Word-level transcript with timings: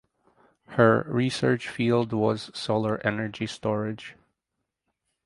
Her 0.69 1.05
research 1.07 1.69
field 1.69 2.11
was 2.11 2.49
solar 2.57 2.97
energy 3.05 3.45
storage. 3.45 4.15